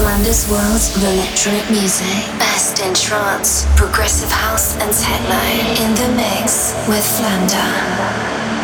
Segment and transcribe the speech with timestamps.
[0.00, 2.24] Flanders world of electronic music.
[2.38, 5.36] Best in trance, progressive house, and techno.
[5.84, 8.59] In the mix with Flander.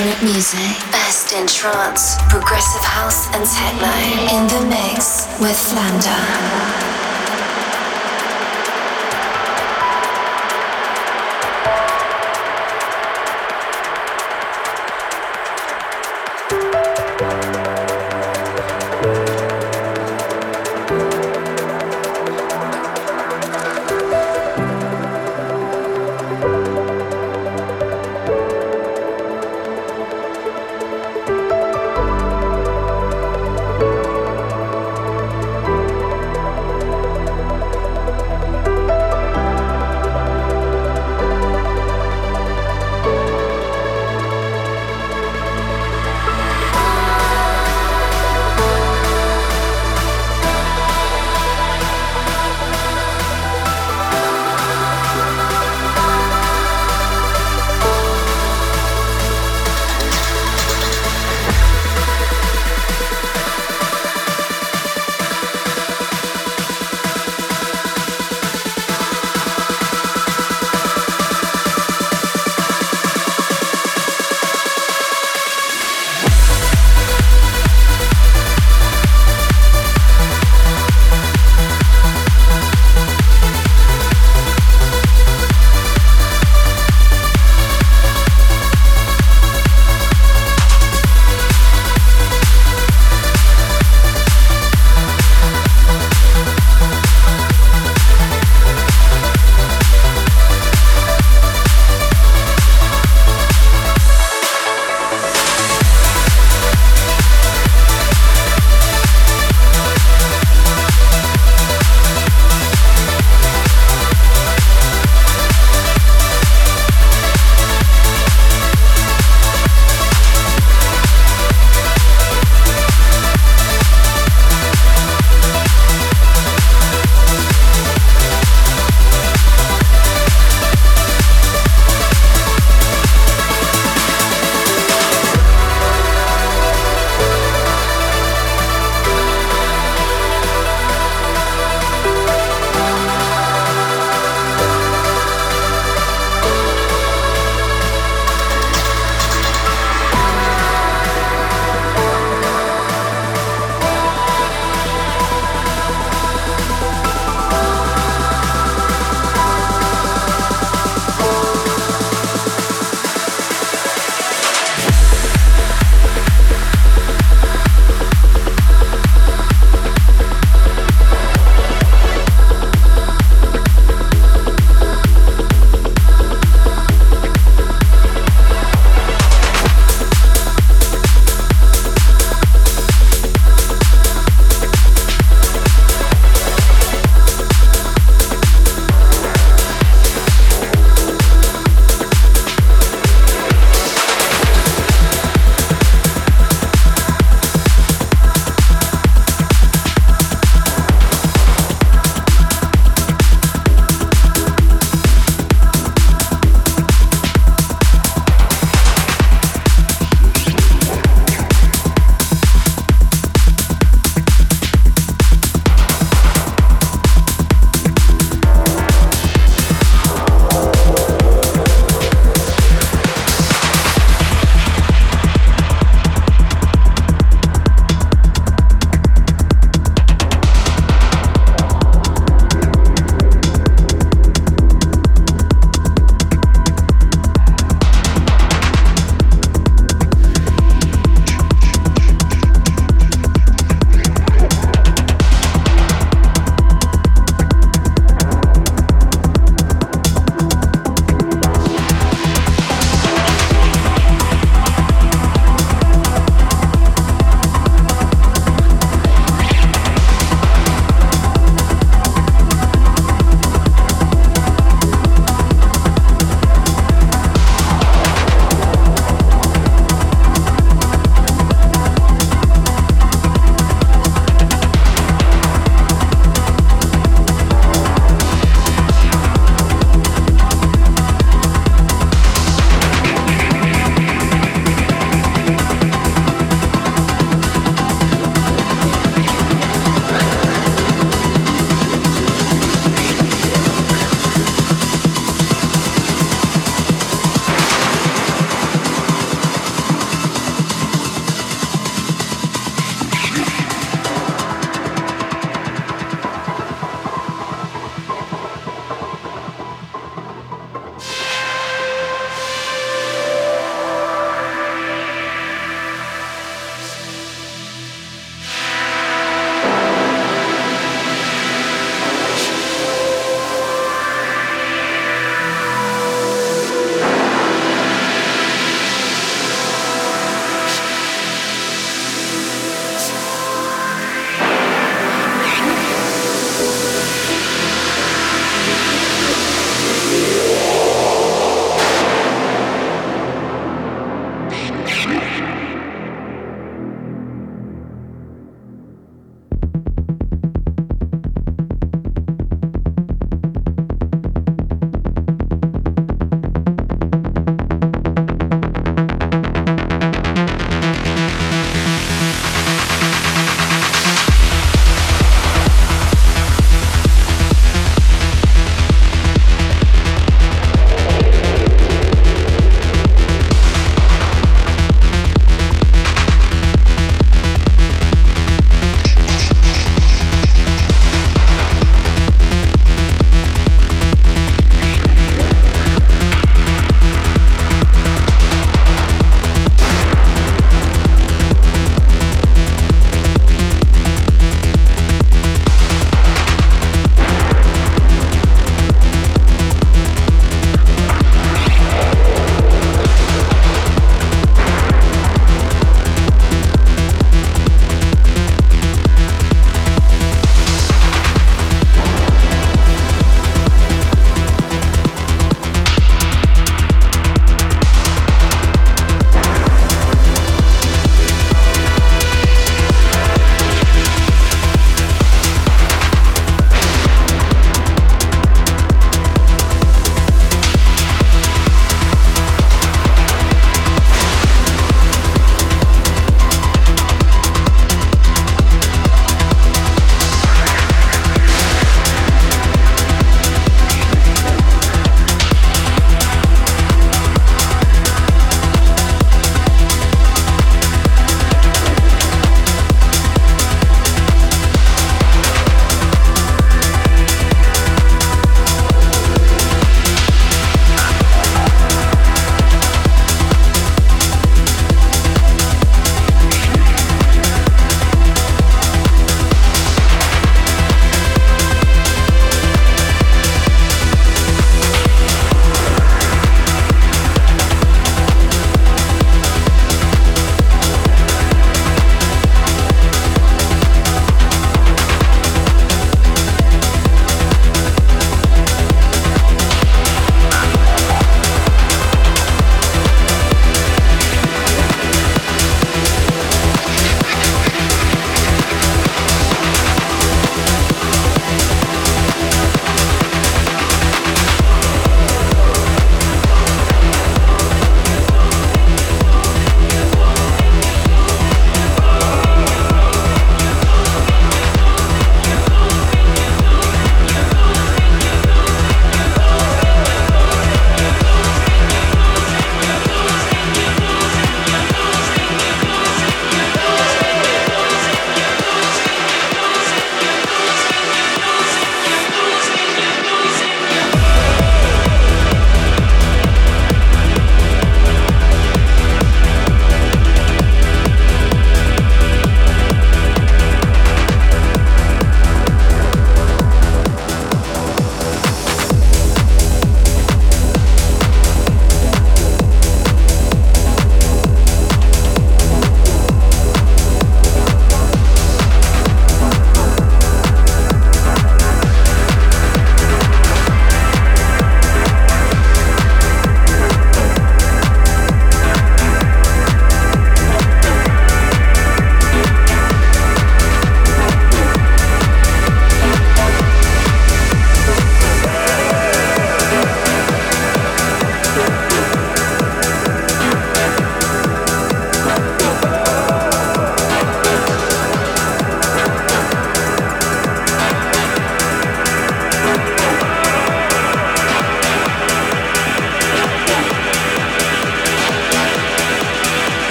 [0.00, 0.87] Of music.